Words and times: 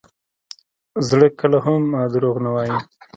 زړه 1.07 1.27
کله 1.39 1.57
هم 1.65 1.81
دروغ 2.13 2.35
نه 2.45 2.49
وایي. 2.53 2.75